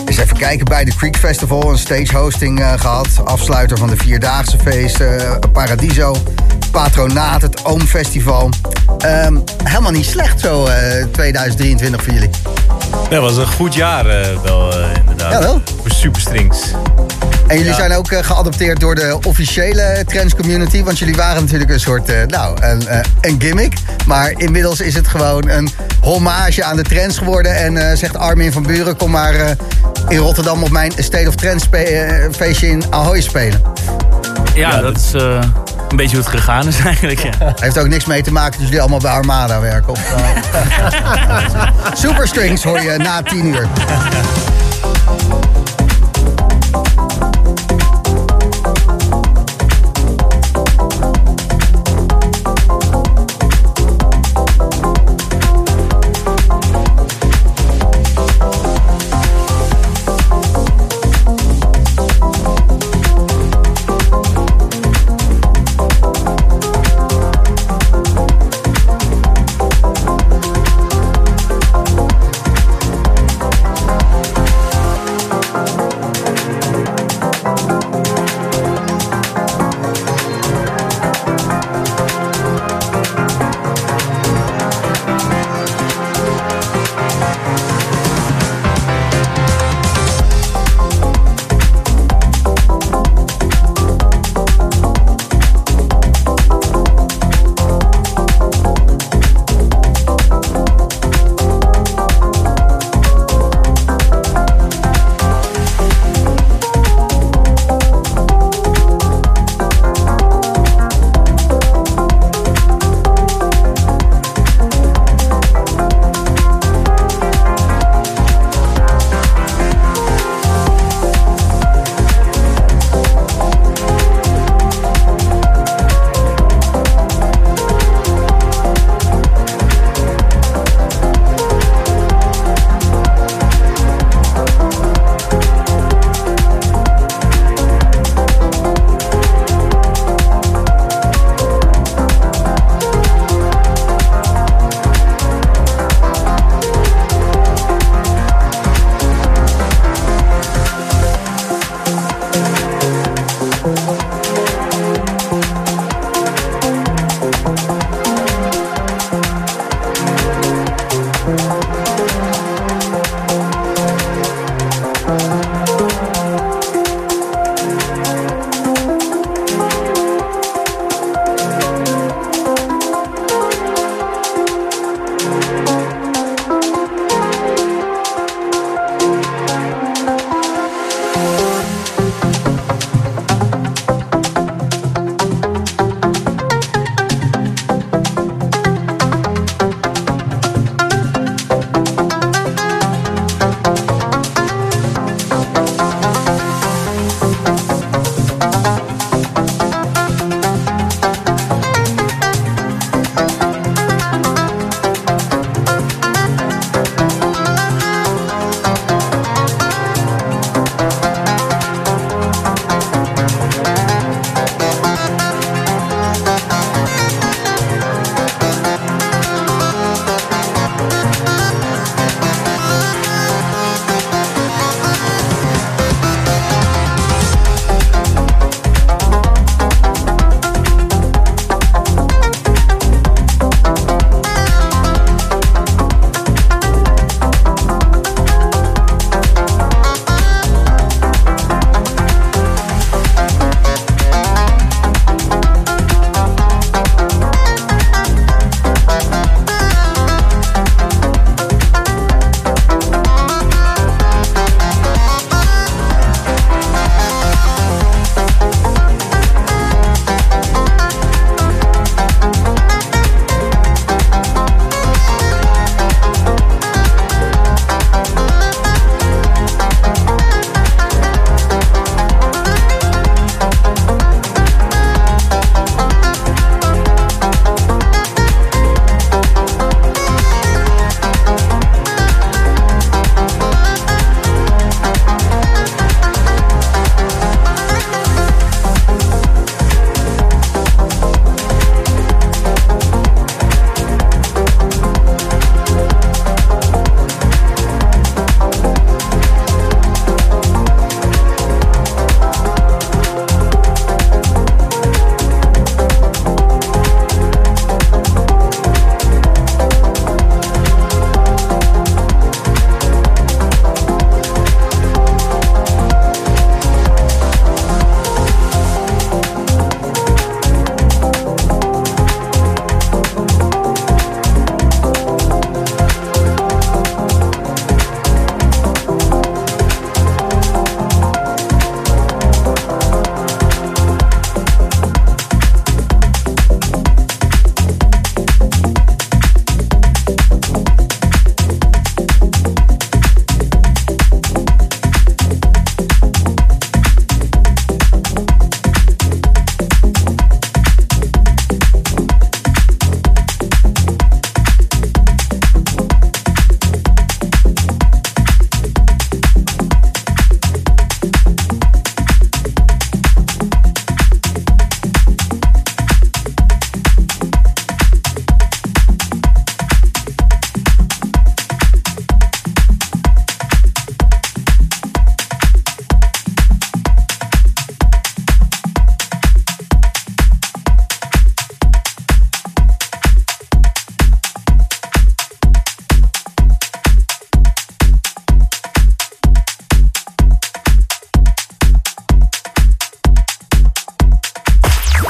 [0.06, 1.72] eens even kijken, bij de Creek Festival.
[1.72, 3.08] Een stage hosting eh, gehad.
[3.24, 4.98] Afsluiter van de Vierdaagse feest.
[5.54, 6.16] Paradiso.
[6.72, 8.50] Patronaat, het Oom Festival.
[8.98, 12.30] Ehm, helemaal niet slecht zo eh, 2023 voor jullie.
[13.10, 14.06] Ja, was een goed jaar
[14.44, 15.32] wel, inderdaad.
[15.32, 15.62] Jawel.
[15.82, 16.58] Voor Superstrings.
[17.48, 17.78] En jullie Ja.
[17.78, 20.84] zijn ook eh, geadopteerd door de officiële trends community.
[20.84, 23.74] Want jullie waren natuurlijk een soort, eh, nou, een, eh, een gimmick.
[24.06, 25.70] Maar inmiddels is het gewoon een
[26.02, 27.56] hommage aan de trends geworden.
[27.56, 29.50] En eh, zegt Armin van Buren, kom maar eh,
[30.08, 33.62] in Rotterdam op mijn State of Trends spe- feestje in Ahoy spelen.
[34.56, 35.22] Ja, dat is eh,
[35.90, 37.20] een beetje hoe het gegaan is eigenlijk.
[37.20, 37.54] Ja.
[37.56, 39.90] Heeft ook niks mee te maken dat jullie allemaal bij Armada werken.
[39.92, 40.14] Of,
[42.04, 43.68] Superstrings hoor je na tien uur.